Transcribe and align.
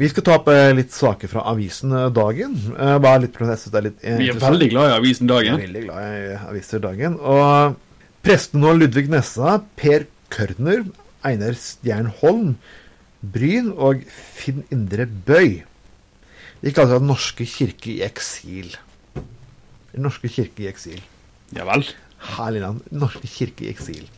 Vi 0.00 0.08
skal 0.08 0.24
ta 0.24 0.38
opp 0.38 0.46
eh, 0.48 0.70
litt 0.72 0.94
saker 0.96 1.28
fra 1.28 1.42
avisen 1.50 1.92
eh, 1.92 2.06
Dagen. 2.16 2.54
Eh, 2.72 2.96
bare 3.04 3.26
litt, 3.26 3.34
jeg 3.36 3.60
synes 3.60 3.72
det 3.72 3.80
er 3.80 3.84
litt 3.84 4.04
Vi 4.22 4.28
er 4.32 4.38
veldig 4.40 4.68
glad 4.72 4.88
i 4.88 4.94
avisen 4.96 5.28
Dagen. 5.28 5.58
er 5.58 5.66
veldig 5.66 5.82
glad 5.84 6.14
i 6.16 6.36
aviser 6.48 6.80
Dagen. 6.80 7.18
Og 7.20 7.74
prestene 8.24 8.70
og 8.70 8.78
Ludvig 8.80 9.10
Nessa, 9.12 9.58
Per 9.76 10.06
Kørner, 10.32 10.86
Einar 11.26 11.58
Stjern 11.60 12.08
Holm, 12.22 12.54
Bryn 13.20 13.68
og 13.76 14.06
Finn 14.08 14.62
Indre 14.72 15.04
Bøy. 15.04 15.58
De 16.62 16.72
kaller 16.72 16.94
seg 16.94 17.04
Den 17.04 17.12
norske 17.12 17.48
kirke 17.48 17.92
i 17.92 17.98
eksil. 18.06 18.72
Den 19.92 20.08
norske 20.08 20.32
kirke 20.32 20.64
i 20.64 20.70
eksil. 20.72 21.04
Ja 21.52 21.68
vel. 21.68 21.84
Herlig 22.38 22.64
navn. 22.64 22.80
Den 22.88 23.04
norske 23.04 23.28
kirke 23.28 23.68
i 23.68 23.74
eksil. 23.74 24.08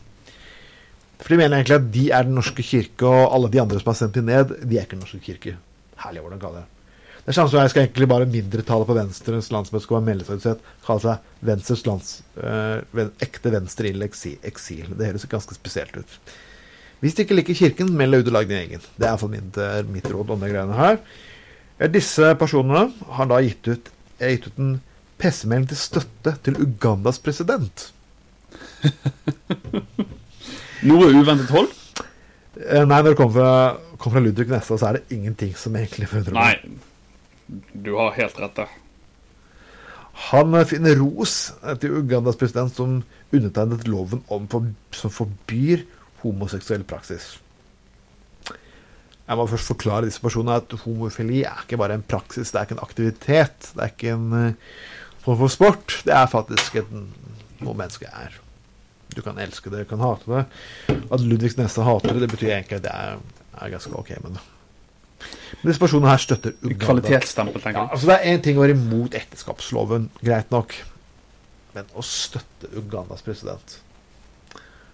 For 1.19 1.35
de 1.35 1.41
mener 1.43 1.59
egentlig 1.59 1.75
at 1.81 1.91
de 1.91 2.07
er 2.15 2.23
Den 2.31 2.39
norske 2.39 2.63
kirke, 2.63 3.03
og 3.03 3.35
alle 3.35 3.51
de 3.51 3.59
andre 3.67 3.83
som 3.83 3.91
har 3.91 3.99
sendt 3.99 4.15
dem 4.15 4.31
ned, 4.31 4.55
de 4.63 4.79
er 4.79 4.87
ikke 4.87 4.95
Den 4.95 5.03
norske 5.03 5.23
kirke. 5.27 5.57
Herlig 6.03 6.23
hvordan 6.23 6.41
kaller 6.41 6.63
det. 6.63 6.69
Det 7.23 7.31
er 7.31 7.37
sånn 7.37 7.47
som 7.47 7.61
jeg 7.61 7.71
skal 7.71 7.85
egentlig 7.85 8.07
bare 8.11 8.27
mindretallet 8.27 8.89
på 8.89 8.95
Venstres 8.97 9.47
landsmøte 9.53 9.85
skal 9.85 10.01
melde 10.03 10.25
seg 10.27 10.41
ut 10.41 10.43
til 10.43 10.55
å 10.57 10.87
kalle 10.87 11.03
seg 11.05 11.45
Venstres 11.47 11.83
lands, 11.87 12.09
øh, 12.35 13.05
ekte 13.23 13.53
Venstre 13.53 13.93
i 13.93 14.33
eksil. 14.43 14.89
Det 14.91 15.07
høres 15.07 15.29
ganske 15.31 15.55
spesielt 15.55 15.95
ut. 15.95 16.17
Hvis 16.99 17.15
du 17.15 17.23
ikke 17.23 17.35
liker 17.35 17.55
Kirken, 17.55 17.93
meld 17.95 18.15
deg 18.15 18.25
ut 18.25 18.31
og 18.31 18.37
lag 18.37 18.47
din 18.47 18.59
egen. 18.59 18.83
Det 18.99 19.07
er 19.07 19.31
mitt, 19.31 19.59
mitt 19.91 20.11
råd 20.11 20.35
om 20.35 20.43
de 20.43 20.51
greiene 20.51 20.77
her. 20.77 20.99
Disse 21.91 22.31
personene 22.39 22.89
har 23.17 23.31
da 23.31 23.39
gitt 23.43 23.67
ut, 23.67 23.89
gitt 24.19 24.47
ut 24.47 24.59
en 24.59 24.75
pressemelding 25.19 25.71
til 25.71 25.79
støtte 25.79 26.35
til 26.43 26.59
Ugandas 26.63 27.19
president. 27.23 27.89
Noe 30.87 31.11
uventet 31.15 31.51
hold? 31.51 31.71
Eh, 32.59 32.83
Nei, 32.85 32.99
når 32.99 33.13
det 33.13 33.19
kommer 33.19 33.35
fra, 33.35 33.51
kommer 34.03 34.19
fra 34.19 34.25
Ludvig 34.25 34.51
Nessa, 34.51 34.77
så 34.77 34.89
er 34.89 34.99
det 34.99 35.15
ingenting 35.15 35.53
som 35.59 35.75
egentlig 35.79 36.09
forundrer 36.11 36.35
meg. 36.35 36.63
Nei. 36.67 37.61
Du 37.85 37.93
har 37.99 38.15
helt 38.17 38.39
rett 38.39 38.57
der. 38.57 38.79
Han 40.29 40.53
finner 40.69 40.99
ros 40.99 41.53
til 41.81 41.97
Ugandas 41.99 42.37
president 42.39 42.75
som 42.75 42.99
undertegnet 43.33 43.87
loven 43.89 44.21
om 44.31 44.45
for, 44.51 44.67
som 44.93 45.13
forbyr 45.13 45.87
homoseksuell 46.21 46.85
praksis. 46.87 47.33
Jeg 49.23 49.39
må 49.39 49.45
først 49.47 49.71
forklare 49.71 50.07
disse 50.09 50.21
personene 50.21 50.59
at 50.59 50.73
homofili 50.83 51.41
er 51.47 51.63
ikke 51.63 51.79
bare 51.79 51.95
en 51.97 52.05
praksis, 52.05 52.51
det 52.51 52.59
er 52.59 52.67
ikke 52.67 52.77
en 52.77 52.85
aktivitet. 52.85 53.69
Det 53.71 53.81
er 53.81 53.93
ikke 53.93 54.15
en 54.17 54.33
eh, 54.39 54.71
form 55.23 55.39
for 55.45 55.53
sport. 55.53 56.01
Det 56.03 56.13
er 56.13 56.27
faktisk 56.31 56.81
et, 56.81 56.91
noe 57.63 57.77
mennesket 57.79 58.11
er. 58.11 58.35
Du 59.13 59.21
kan 59.23 59.39
elske 59.39 59.71
det, 59.71 59.85
du 59.85 59.93
kan 59.93 60.03
hate 60.03 60.27
det. 60.27 60.43
At 61.07 61.23
Ludvig 61.23 61.55
Nessa 61.57 61.85
hater 61.87 62.13
det, 62.13 62.25
det 62.25 62.33
betyr 62.33 62.51
egentlig 62.51 62.81
at 62.81 62.85
det 62.85 62.93
er, 62.93 63.23
er 63.53 63.73
ganske 63.73 63.93
ok 63.97 64.11
med 64.23 64.37
det. 64.37 64.43
Men 65.61 65.69
disse 65.69 65.79
personene 65.79 66.11
her 66.11 66.21
støtter 66.21 66.55
Uganda. 66.61 66.85
Kvalitetsstempel, 66.85 67.61
tenker 67.61 67.79
tenker 67.79 67.85
Ja, 67.85 67.91
altså 67.95 68.09
Det 68.09 68.17
er 68.17 68.33
én 68.33 68.41
ting 68.43 68.57
å 68.59 68.65
være 68.65 68.75
imot 68.75 69.15
ekteskapsloven, 69.15 70.09
greit 70.23 70.51
nok. 70.51 70.75
Men 71.73 71.87
å 71.97 72.03
støtte 72.05 72.69
Ugandas 72.77 73.23
president 73.25 73.79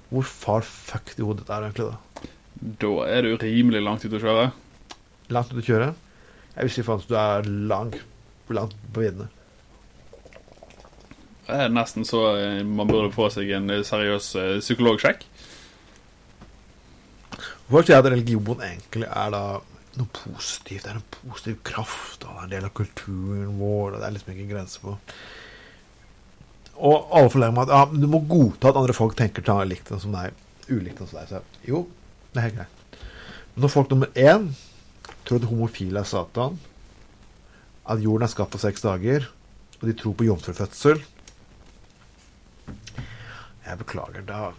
Hvor 0.10 0.28
far 0.28 0.64
fucked 0.68 1.20
i 1.20 1.26
hodet 1.26 1.50
er 1.50 1.66
egentlig 1.66 1.90
det? 1.90 2.30
Da 2.84 2.94
er 3.08 3.26
du 3.26 3.34
rimelig 3.40 3.82
langt 3.86 4.04
ute 4.04 4.20
å 4.20 4.24
kjøre. 4.24 4.46
Langt 5.32 5.52
ut 5.54 5.62
å 5.62 5.66
kjøre? 5.66 5.92
Jeg 6.56 6.68
vil 6.68 6.74
si 6.76 6.84
faen 6.84 7.00
at 7.00 7.08
du 7.08 7.14
er 7.16 7.46
lang, 7.72 7.94
langt 8.52 8.74
på 8.92 9.04
viddene. 9.06 9.30
Det 11.48 11.56
er 11.56 11.72
nesten 11.72 12.04
så 12.06 12.26
eh, 12.36 12.60
man 12.68 12.90
burde 12.90 13.14
få 13.16 13.30
seg 13.34 13.50
en 13.56 13.72
eh, 13.74 13.86
seriøs 13.88 14.28
eh, 14.38 14.58
psykologsjekk. 14.60 15.24
Folk 17.70 17.88
sier 17.88 18.00
at 18.00 18.10
religion 18.10 18.64
egentlig 18.66 19.08
er 19.10 19.34
da 19.36 19.44
noe 20.00 20.10
positivt. 20.16 20.86
Det 20.86 20.92
er 20.92 21.00
en 21.00 21.12
positiv 21.14 21.60
kraft, 21.68 22.24
og 22.24 22.32
det 22.32 22.40
er 22.40 22.48
en 22.48 22.54
del 22.56 22.68
av 22.70 22.74
kulturen 22.78 23.54
vår. 23.60 23.94
og 23.94 24.00
Det 24.00 24.08
er 24.08 24.16
liksom 24.16 24.34
ikke 24.36 24.50
grenser 24.54 24.86
på 24.86 24.98
Og 26.80 27.10
alle 27.12 27.32
forlanger 27.34 27.56
meg 27.58 27.68
at 27.68 27.76
ja, 27.76 28.02
du 28.04 28.08
må 28.08 28.22
godta 28.24 28.70
at 28.70 28.78
andre 28.80 28.96
folk 28.96 29.18
tenker 29.20 29.44
til 29.44 29.68
likt 29.68 29.90
som 30.00 30.14
deg, 30.16 30.36
ulikt 30.72 31.02
som 31.04 31.18
deg. 31.20 31.28
Så 31.28 31.68
jo, 31.68 31.82
det 32.32 32.40
er 32.40 32.48
helt 32.48 32.60
greit. 32.62 33.02
Men 33.54 33.66
når 33.66 33.74
folk 33.74 33.92
nummer 33.92 34.14
én 34.16 34.52
tror 35.28 35.42
at 35.42 35.50
homofile 35.50 36.00
er 36.00 36.08
Satan, 36.08 36.56
at 37.90 38.04
jorden 38.06 38.24
er 38.24 38.32
skapt 38.32 38.54
på 38.54 38.62
seks 38.62 38.86
dager, 38.86 39.28
og 39.80 39.88
de 39.88 39.96
tror 39.98 40.16
på 40.16 40.28
jomfrufødsel 40.28 41.04
Jeg 43.66 43.78
beklager, 43.80 44.24
da 44.26 44.54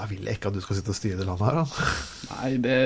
da 0.00 0.06
vil 0.08 0.24
jeg 0.24 0.38
ikke 0.38 0.48
at 0.48 0.56
du 0.56 0.62
skal 0.64 0.78
sitte 0.78 0.94
og 0.94 0.96
styre 0.96 1.18
det 1.18 1.26
landet 1.28 1.44
her. 1.44 1.58
Da. 1.60 1.88
Nei, 2.30 2.50
det 2.64 2.76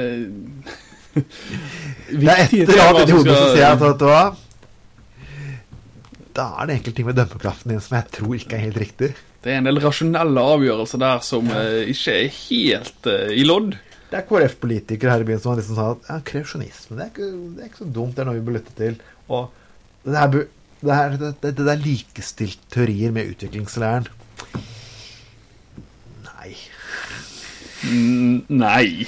Det 1.14 2.26
er 2.26 2.40
et 2.42 2.54
eller 2.64 2.88
annet 2.88 3.12
i 3.12 3.14
hodet 3.14 3.36
som 3.38 3.52
sier 3.54 3.68
at 3.68 3.78
vet 3.78 4.00
du 4.00 4.08
hva 4.08 4.22
Da 6.34 6.46
er 6.58 6.66
det 6.66 6.78
enkelte 6.80 6.96
ting 6.98 7.06
med 7.06 7.18
dømmekraften 7.20 7.70
din 7.70 7.84
som 7.84 7.94
jeg 8.00 8.10
tror 8.16 8.34
ikke 8.34 8.58
er 8.58 8.64
helt 8.64 8.80
riktig. 8.82 9.12
Det 9.44 9.52
er 9.52 9.60
en 9.60 9.68
del 9.68 9.78
rasjonelle 9.84 10.42
avgjørelser 10.54 11.02
der 11.04 11.22
som 11.22 11.46
uh, 11.52 11.84
ikke 11.92 12.16
er 12.24 12.34
helt 12.34 13.10
uh, 13.12 13.30
i 13.30 13.46
lodd. 13.46 13.76
Det 14.10 14.18
er 14.18 14.26
KrF-politikere 14.26 15.14
her 15.14 15.22
i 15.22 15.28
byen 15.28 15.42
som 15.44 15.52
har 15.52 15.60
liksom 15.60 15.78
sagt 15.78 16.02
at 16.02 16.10
ja, 16.10 16.18
kreasjonisme 16.32 16.98
det 16.98 17.08
det 17.14 17.30
er 17.62 17.70
ikke 17.70 17.84
så 17.84 17.90
dumt, 17.94 18.16
det 18.16 18.24
er 18.24 18.30
noe 18.30 18.40
vi 18.40 18.46
bør 18.48 18.58
lytte 18.58 18.74
til. 18.80 18.98
Og 19.30 19.54
det 20.02 20.18
er, 20.18 20.34
det 20.82 20.98
er, 20.98 21.18
det, 21.22 21.34
det, 21.44 21.56
det 21.62 21.70
er 21.70 21.86
likestilt 21.86 22.66
teorier 22.74 23.14
med 23.14 23.30
utviklingslæren. 23.36 24.10
Nei. 26.26 26.56
Nei. 28.48 29.06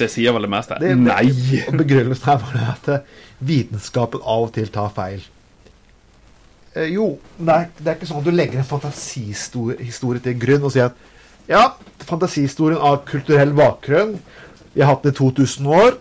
Det 0.00 0.08
sier 0.08 0.32
vel 0.32 0.46
det 0.46 0.52
meste. 0.52 0.78
Det, 0.80 0.94
det, 0.94 1.02
nei. 1.04 1.76
Begrunnelsen 1.82 2.30
her 2.30 2.40
var 2.40 2.72
at 2.72 2.88
eh, 2.94 3.20
vitenskapen 3.44 4.22
av 4.24 4.48
og 4.48 4.54
til 4.56 4.70
tar 4.72 4.92
feil. 4.96 5.24
Eh, 6.74 6.92
jo, 6.94 7.12
det 7.38 7.56
er, 7.56 7.70
det 7.78 7.88
er 7.90 7.98
ikke 7.98 8.08
sånn 8.08 8.22
at 8.22 8.28
du 8.28 8.34
legger 8.34 8.62
en 8.62 8.68
fantasihistorie 8.68 10.22
til 10.24 10.38
grunn 10.40 10.68
og 10.68 10.74
sier 10.74 10.92
at 10.92 11.08
ja, 11.50 11.64
fantasihistorien 12.06 12.78
av 12.78 13.00
kulturell 13.08 13.50
bakgrunn 13.58 14.12
Vi 14.70 14.84
har 14.84 14.92
hatt 14.92 15.02
den 15.02 15.16
i 15.16 15.18
2000 15.18 15.66
år. 15.74 15.96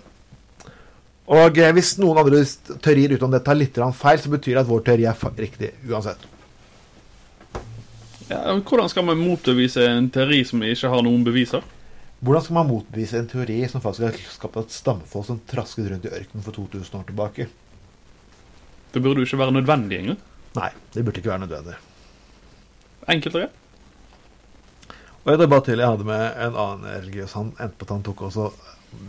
Og 1.30 1.58
eh, 1.62 1.72
hvis 1.76 1.96
noen 2.02 2.22
andre 2.22 2.44
teorier 2.82 3.16
utenom 3.16 3.34
det 3.36 3.44
tar 3.46 3.58
litt 3.58 3.78
feil, 3.98 4.22
så 4.22 4.32
betyr 4.32 4.56
det 4.56 4.64
at 4.64 4.70
vår 4.70 4.86
teori 4.86 5.10
er 5.10 5.40
riktig 5.42 5.74
uansett. 5.90 6.22
Ja, 8.30 8.54
hvordan 8.54 8.90
skal 8.92 9.06
man 9.08 9.18
motbevise 9.18 9.88
en 9.90 10.10
teori 10.14 10.44
som 10.46 10.62
ikke 10.62 10.90
har 10.92 11.02
noen 11.06 11.24
beviser? 11.26 11.64
Hvordan 12.20 12.44
skal 12.46 12.58
man 12.60 12.68
motbevise 12.70 13.18
en 13.18 13.30
teori 13.32 13.62
som 13.72 13.82
faktisk 13.82 14.06
har 14.06 14.20
skapt 14.36 14.60
et 14.62 14.76
stammefolk 14.76 15.26
som 15.26 15.40
trasket 15.50 15.88
rundt 15.90 16.06
i 16.06 16.12
ørkenen 16.14 16.46
for 16.46 16.54
2000 16.54 17.00
år 17.00 17.08
tilbake? 17.08 17.48
Det 18.94 19.02
burde 19.02 19.24
jo 19.24 19.26
ikke 19.26 19.40
være 19.42 19.56
nødvendig 19.56 20.02
engang. 20.02 20.20
Nei, 20.60 20.70
det 20.94 21.06
burde 21.08 21.24
ikke 21.24 21.32
være 21.32 21.46
nødvendig. 21.46 21.80
Enkelt 23.10 23.40
og 23.40 23.42
greit. 23.42 23.58
Og 25.24 25.34
jeg 25.34 25.50
bare 25.50 25.66
til 25.66 25.82
jeg 25.82 25.92
hadde 25.94 26.08
med 26.08 26.22
en 26.46 26.56
annen 26.58 26.86
religiøs 26.90 27.34
Han 27.36 27.50
endte 27.60 27.76
på 27.78 27.86
at 27.86 27.92
han 27.92 28.06
tok 28.06 28.22
også 28.30 28.46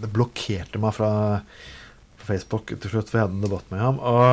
Det 0.02 0.10
blokkerte 0.12 0.80
meg 0.82 0.92
fra, 0.96 1.10
Facebook 2.20 2.72
til 2.72 2.90
slutt, 2.92 3.08
for 3.08 3.18
jeg 3.18 3.26
hadde 3.26 3.38
en 3.38 3.44
debatt 3.46 3.70
med 3.72 3.80
ham. 3.80 3.98
Og 3.98 4.24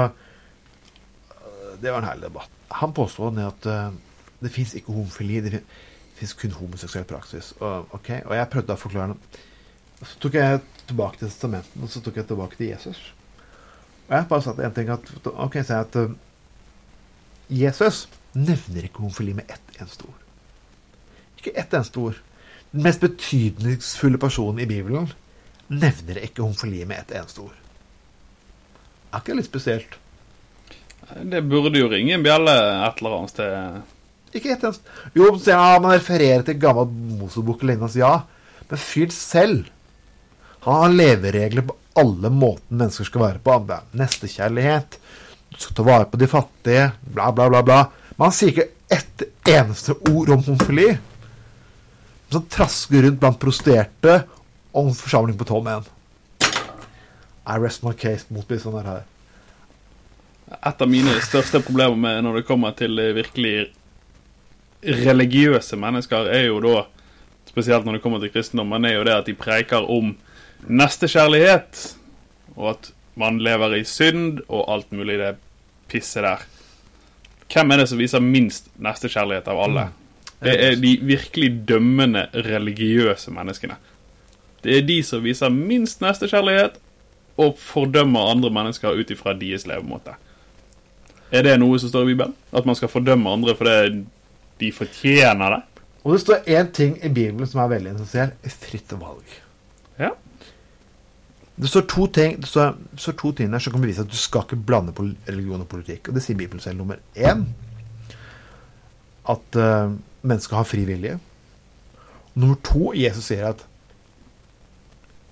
øh, 1.33 1.77
det 1.81 1.91
var 1.91 2.01
en 2.01 2.09
herlig 2.09 2.27
debatt. 2.27 2.51
Han 2.81 2.93
påstod 2.93 3.39
at 3.39 3.67
øh, 3.71 3.95
det 4.41 4.51
fins 4.53 4.73
ikke 4.77 4.93
homofili, 4.93 5.41
det 5.41 5.61
fins 6.17 6.33
kun 6.37 6.55
homoseksuell 6.57 7.05
praksis. 7.09 7.53
Og, 7.59 7.87
okay, 7.97 8.21
og 8.25 8.35
jeg 8.37 8.49
prøvde 8.53 8.75
å 8.75 8.81
forklare 8.81 9.15
det. 9.15 9.43
Så 10.03 10.19
tok 10.21 10.37
jeg 10.37 10.61
tilbake 10.87 11.17
til 11.17 11.29
testamenten, 11.29 11.83
og 11.83 11.89
så 11.89 12.01
tok 12.05 12.19
jeg 12.19 12.29
tilbake 12.29 12.59
til 12.59 12.69
Jesus. 12.69 13.01
Og 14.07 14.15
jeg 14.15 14.29
bare 14.29 14.45
satt 14.45 14.61
en 14.63 14.75
ting 14.75 14.89
at 14.93 15.09
Ok, 15.33 15.57
sier 15.57 15.81
jeg 15.81 15.87
at 15.87 15.97
uh, 15.99 16.13
Jesus 17.49 18.05
nevner 18.37 18.87
ikke 18.87 19.01
homofili 19.03 19.33
med 19.35 19.49
ett 19.51 19.81
eneste 19.81 20.07
ord. 20.07 20.23
Ikke 21.39 21.55
ett 21.57 21.73
eneste 21.73 21.99
ord. 21.99 22.21
Den 22.71 22.83
mest 22.85 23.01
betydningsfulle 23.01 24.19
personen 24.21 24.61
i 24.63 24.69
Bibelen 24.69 25.09
nevner 25.67 26.21
ikke 26.23 26.43
homofili 26.43 26.85
med 26.85 27.01
ett 27.01 27.15
eneste 27.17 27.47
ord. 27.47 27.55
Er 29.11 29.19
ikke 29.19 29.33
det 29.33 29.39
litt 29.41 29.49
spesielt? 29.49 29.97
Det 31.07 31.41
burde 31.47 31.79
jo 31.79 31.87
ringe 31.91 32.17
en 32.17 32.25
bjelle 32.25 32.53
et 32.53 32.99
eller 32.99 33.17
annet 33.17 33.31
sted. 33.31 33.93
Ikke 34.37 34.53
ett 34.53 34.63
eneste. 34.67 34.97
Jo, 35.17 35.31
ja, 35.47 35.77
man 35.81 35.95
refererer 35.95 36.45
til 36.45 36.59
gammel 36.61 36.91
Mosebok 37.17 37.63
og 37.63 37.71
lignende, 37.71 37.97
ja. 37.97 38.13
Men 38.67 38.81
fyren 38.81 39.13
selv 39.15 39.73
han 40.67 40.81
har 40.81 40.95
leveregler 40.95 41.63
på 41.63 41.75
alle 41.97 42.29
måter 42.33 42.75
mennesker 42.75 43.07
skal 43.07 43.23
være 43.23 43.39
på. 43.43 43.53
Det 43.67 43.77
er 43.77 43.99
Nestekjærlighet, 44.01 44.97
du 45.53 45.59
skal 45.61 45.77
ta 45.77 45.85
vare 45.87 46.07
på 46.11 46.19
de 46.19 46.27
fattige, 46.27 46.89
bla, 47.13 47.29
bla, 47.31 47.47
bla. 47.49 47.61
bla. 47.63 47.77
Men 48.17 48.27
han 48.27 48.35
sier 48.35 48.51
ikke 48.51 48.67
ett 48.91 49.23
eneste 49.47 49.95
ord 50.11 50.33
om 50.35 50.43
homofili. 50.43 50.89
Så 52.33 52.41
trasker 52.51 53.05
rundt 53.05 53.21
blant 53.21 53.39
prostituerte 53.39 54.17
en 54.77 54.91
forsamling 54.97 55.37
på 55.39 55.47
tolv 55.47 55.63
menn. 55.69 55.87
I 57.47 57.55
rest 57.63 57.85
my 57.87 57.93
case 57.95 58.27
mot 58.33 58.51
sånn 58.59 58.81
her. 58.83 59.05
Et 60.57 60.83
av 60.83 60.89
mine 60.91 61.15
største 61.23 61.61
problemer 61.63 61.95
med 61.95 62.25
når 62.25 62.41
det 62.41 62.47
kommer 62.47 62.75
til 62.75 62.99
eh, 62.99 63.15
virkelig 63.15 63.69
religiøse 64.83 65.77
mennesker, 65.79 66.29
er 66.31 66.47
jo 66.47 66.59
da, 66.63 66.83
spesielt 67.49 67.85
når 67.85 67.97
det 67.97 68.03
kommer 68.03 68.21
til 68.21 68.31
kristendommen, 68.33 68.85
er 68.85 68.97
jo 68.97 69.05
det 69.07 69.15
at 69.15 69.29
de 69.29 69.37
preiker 69.37 69.87
om 69.89 70.13
nestekjærlighet, 70.67 71.83
og 72.55 72.69
at 72.75 72.91
man 73.17 73.39
lever 73.41 73.79
i 73.79 73.83
synd 73.87 74.43
og 74.47 74.67
alt 74.73 74.91
mulig 74.93 75.17
det 75.21 75.35
pisset 75.89 76.25
der. 76.25 76.45
Hvem 77.47 77.71
er 77.71 77.81
det 77.81 77.89
som 77.89 78.01
viser 78.01 78.21
minst 78.21 78.67
nestekjærlighet 78.81 79.47
av 79.49 79.61
alle? 79.63 79.87
Det 80.43 80.53
er 80.53 80.75
de 80.77 80.97
virkelig 81.01 81.49
dømmende 81.69 82.27
religiøse 82.33 83.31
menneskene. 83.33 83.77
Det 84.61 84.75
er 84.77 84.85
de 84.85 84.99
som 85.05 85.23
viser 85.25 85.53
minst 85.53 86.03
nestekjærlighet 86.03 86.77
og 87.41 87.57
fordømmer 87.61 88.31
andre 88.33 88.51
mennesker 88.53 88.97
ut 88.97 89.13
ifra 89.13 89.33
deres 89.37 89.65
levemåte. 89.69 90.13
Er 91.31 91.43
det 91.45 91.57
noe 91.59 91.79
som 91.79 91.91
står 91.91 92.05
i 92.05 92.13
Bibelen? 92.13 92.35
At 92.53 92.67
man 92.67 92.77
skal 92.77 92.91
fordømme 92.91 93.31
andre 93.31 93.55
fordi 93.57 94.03
de 94.59 94.71
fortjener 94.73 95.55
det? 95.55 95.61
Og 96.03 96.13
det 96.13 96.21
står 96.23 96.47
én 96.47 96.71
ting 96.71 96.95
i 97.03 97.09
Bibelen 97.11 97.49
som 97.49 97.61
er 97.61 97.73
veldig 97.73 97.91
interessert. 97.95 98.37
Fritt 98.47 98.93
valg. 98.95 99.37
Ja. 99.99 100.13
Det 101.57 101.69
står 101.71 101.87
to 101.89 102.05
ting 102.13 102.35
det 102.39 102.47
står, 102.47 102.75
det 102.93 103.01
står 103.01 103.15
to 103.17 103.31
ting 103.35 103.49
der 103.51 103.63
som 103.63 103.73
kan 103.73 103.81
bevise 103.81 104.05
at 104.05 104.11
du 104.11 104.17
skal 104.19 104.45
ikke 104.45 104.59
blande 104.69 104.93
på 104.95 105.07
religion 105.27 105.63
og 105.63 105.69
politikk. 105.71 106.07
Og 106.07 106.15
det 106.15 106.23
sier 106.23 106.37
Bibelen 106.39 106.63
selv. 106.63 106.79
Nummer 106.79 107.01
én 107.17 107.47
at 109.27 109.59
uh, 109.59 109.91
mennesket 110.21 110.55
har 110.55 110.67
fri 110.69 110.85
vilje. 110.87 111.17
Og 112.35 112.41
nummer 112.43 112.59
to 112.63 112.93
Jesus 112.95 113.27
sier 113.27 113.49
at 113.49 113.65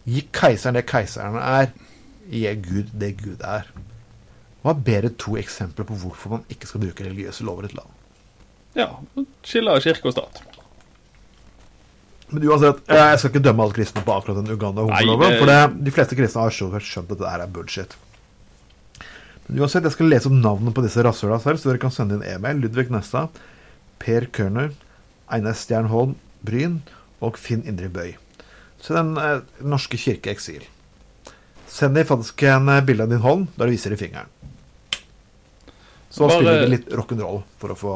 gi 0.05 0.25
keiseren 0.35 0.75
det 0.75 0.85
keiseren 0.89 1.37
er, 1.39 1.71
gi 2.29 2.49
Gud 2.67 2.91
det 2.99 3.15
Gud 3.21 3.45
er. 3.45 3.69
Hva 4.65 4.73
bedre 4.73 5.13
to 5.21 5.37
eksempler 5.37 5.85
på 5.87 5.95
hvorfor 6.01 6.35
man 6.35 6.47
ikke 6.49 6.67
skal 6.67 6.81
bruke 6.81 7.05
religiøse 7.05 7.45
lover 7.45 7.67
i 7.67 7.71
et 7.71 7.77
land? 7.77 7.91
Ja. 8.75 8.89
Skiller 9.45 9.79
kirke 9.83 10.09
og 10.11 10.15
stat. 10.17 10.41
Men 12.33 12.47
uansett, 12.49 12.79
jeg 12.89 13.19
skal 13.21 13.31
ikke 13.31 13.43
dømme 13.45 13.63
alle 13.67 13.75
kristne 13.77 14.01
på 14.03 14.13
akkurat 14.15 14.39
den 14.41 14.49
Uganda-homoloven. 14.55 15.37
For 15.39 15.49
det, 15.51 15.59
de 15.85 15.93
fleste 15.93 16.17
kristne 16.17 16.41
har 16.47 16.55
skjønt 16.55 17.11
at 17.13 17.19
det 17.19 17.21
der 17.21 17.43
er 17.45 17.51
bullshit. 17.53 17.93
Men 19.45 19.61
uansett, 19.61 19.85
jeg 19.85 19.93
skal 19.93 20.09
lese 20.09 20.27
opp 20.31 20.35
navnene 20.39 20.73
på 20.73 20.83
disse 20.83 21.03
rasshøla 21.05 21.37
selv, 21.43 21.61
så 21.61 21.69
dere 21.69 21.81
kan 21.83 21.93
sende 21.93 22.17
inn 22.17 22.25
e-mail. 22.25 22.63
Ludvig 22.63 22.89
Nessa, 22.91 23.27
Per 24.01 24.25
Kørner, 24.33 24.71
Einar 25.31 25.55
Stjernholm 25.57 26.15
Bryn 26.45 26.79
og 27.23 27.37
Finn 27.41 27.61
Indre 27.69 27.91
Bøy. 27.93 28.15
Så 28.81 28.97
Den 28.97 29.13
eh, 29.21 29.45
norske 29.65 29.97
kirke 30.01 30.33
eksil. 30.33 30.65
Send 31.69 31.97
dem 31.97 32.05
faktisk 32.09 32.41
en 32.49 32.67
eh, 32.73 32.81
bilde 32.85 33.05
av 33.05 33.13
din 33.13 33.23
hånd, 33.23 33.47
der 33.55 33.69
du 33.69 33.75
viser 33.77 33.93
i 33.93 34.01
fingeren. 34.01 34.29
Så 36.09 36.25
Bare- 36.25 36.35
spiller 36.39 36.61
vi 36.65 36.73
litt 36.73 36.89
rock'n'roll 36.95 37.41
for 37.61 37.73
å 37.73 37.77
få 37.79 37.95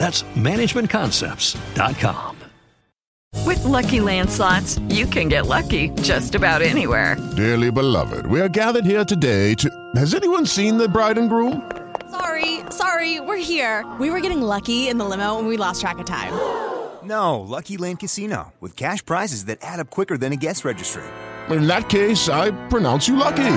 That's 0.00 0.22
managementconcepts.com. 0.34 2.36
With 3.44 3.62
Lucky 3.64 4.00
Land 4.00 4.30
slots, 4.30 4.78
you 4.88 5.04
can 5.04 5.28
get 5.28 5.46
lucky 5.46 5.90
just 6.00 6.34
about 6.34 6.62
anywhere. 6.62 7.18
Dearly 7.36 7.70
beloved, 7.70 8.24
we 8.26 8.40
are 8.40 8.48
gathered 8.48 8.86
here 8.86 9.04
today 9.04 9.54
to. 9.56 9.68
Has 9.96 10.14
anyone 10.14 10.46
seen 10.46 10.78
the 10.78 10.88
bride 10.88 11.18
and 11.18 11.28
groom? 11.28 11.70
Sorry, 12.10 12.60
sorry, 12.70 13.20
we're 13.20 13.36
here. 13.36 13.84
We 14.00 14.10
were 14.10 14.20
getting 14.20 14.40
lucky 14.40 14.88
in 14.88 14.96
the 14.96 15.04
limo 15.04 15.38
and 15.38 15.46
we 15.46 15.58
lost 15.58 15.82
track 15.82 15.98
of 15.98 16.06
time. 16.06 16.32
No, 17.02 17.40
Lucky 17.40 17.78
Land 17.78 18.00
Casino, 18.00 18.52
with 18.60 18.76
cash 18.76 19.02
prizes 19.02 19.46
that 19.46 19.56
add 19.62 19.80
up 19.80 19.88
quicker 19.88 20.18
than 20.18 20.34
a 20.34 20.36
guest 20.36 20.66
registry. 20.66 21.02
In 21.48 21.66
that 21.66 21.88
case, 21.88 22.28
I 22.28 22.50
pronounce 22.68 23.08
you 23.08 23.16
lucky. 23.16 23.56